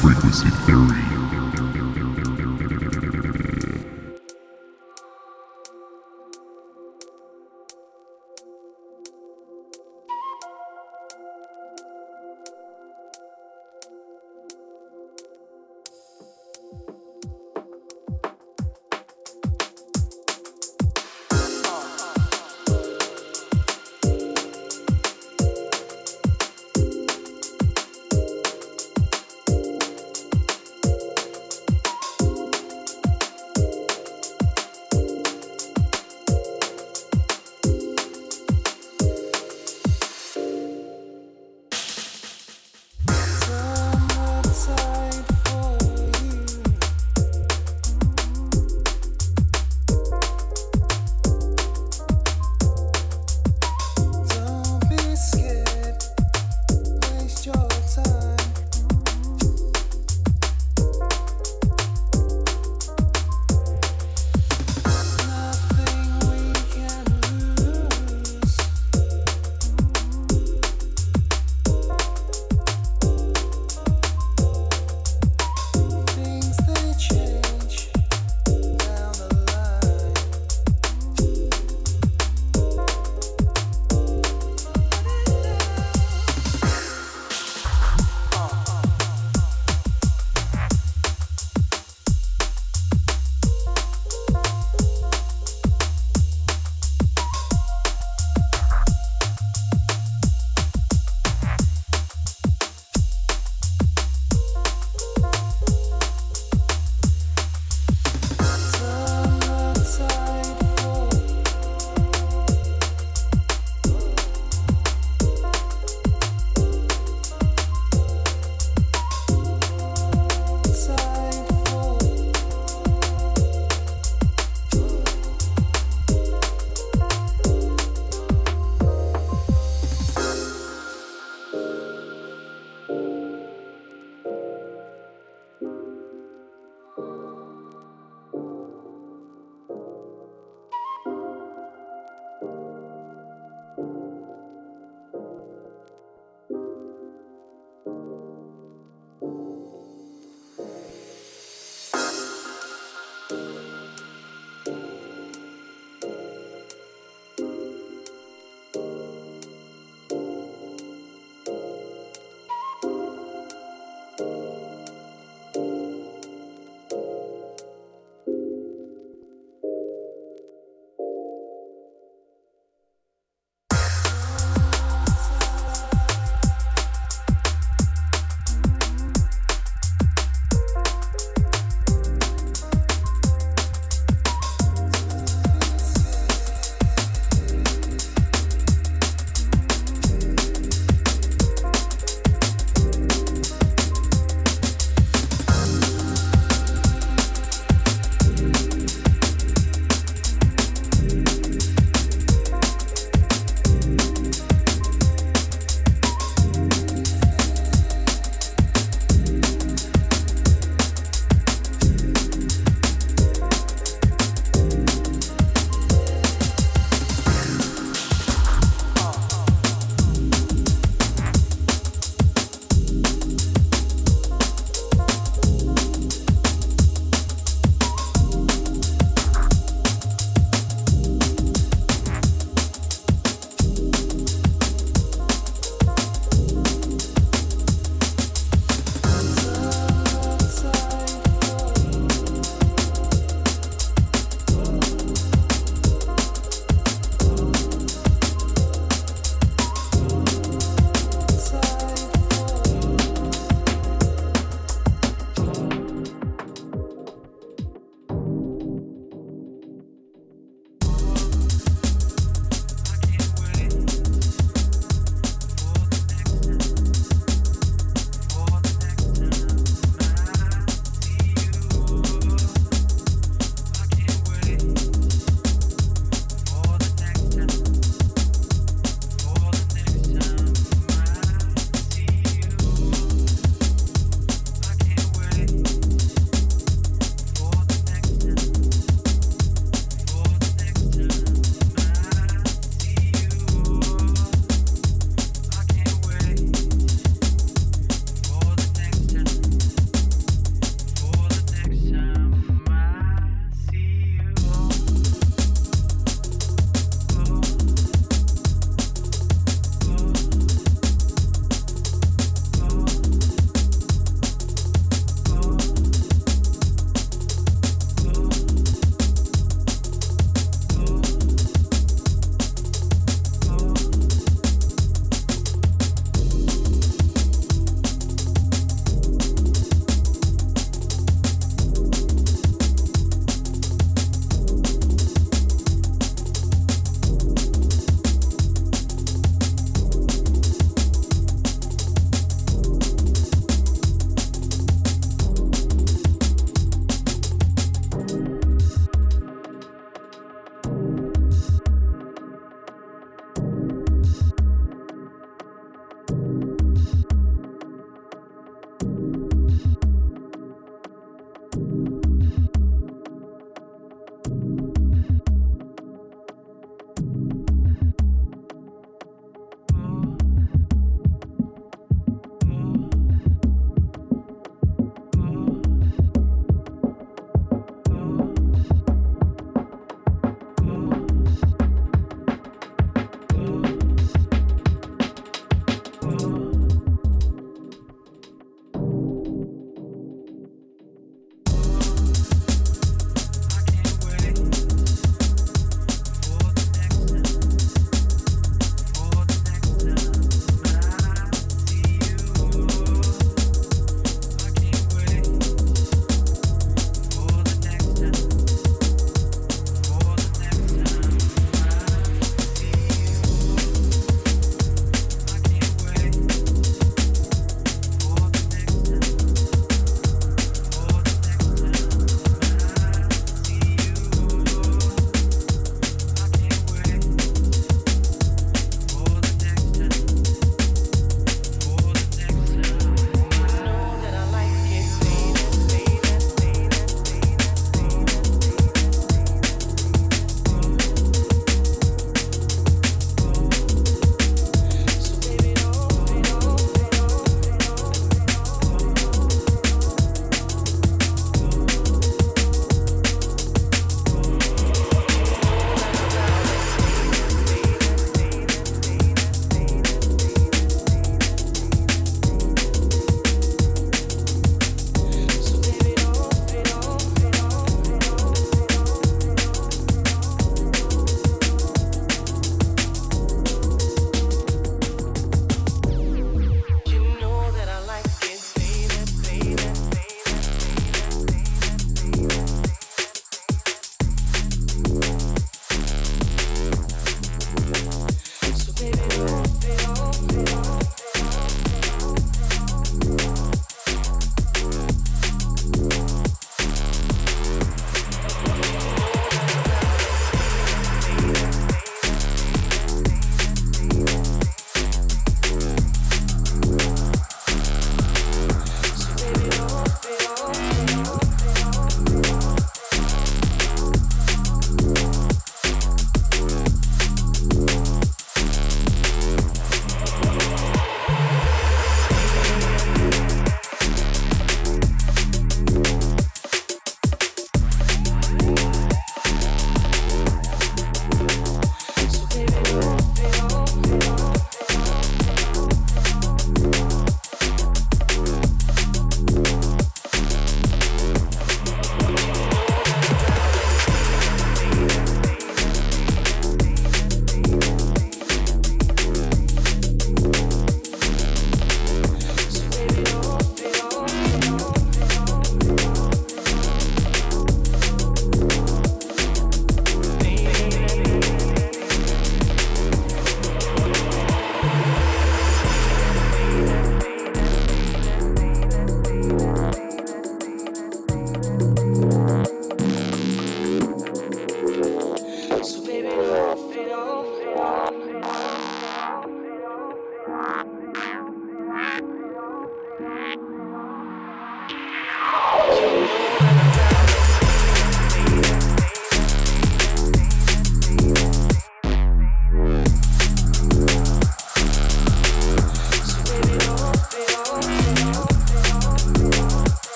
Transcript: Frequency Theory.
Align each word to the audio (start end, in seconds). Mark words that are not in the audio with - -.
Frequency 0.00 0.48
Theory. 0.64 1.17